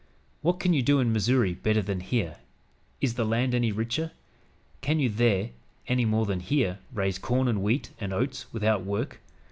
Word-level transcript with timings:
What 0.41 0.59
can 0.59 0.73
you 0.73 0.81
do 0.81 0.99
in 0.99 1.13
Missouri 1.13 1.53
better 1.53 1.83
than 1.83 1.99
here? 1.99 2.37
Is 3.01 3.13
the 3.13 3.23
land 3.23 3.53
any 3.53 3.71
richer? 3.71 4.09
Can 4.81 4.99
you 4.99 5.09
there, 5.09 5.51
any 5.85 6.05
more 6.05 6.25
than 6.25 6.39
here, 6.39 6.79
raise 6.91 7.19
corn 7.19 7.47
and 7.47 7.61
wheat 7.61 7.91
and 7.99 8.11
oats 8.11 8.51
without 8.51 8.83
work? 8.83 9.19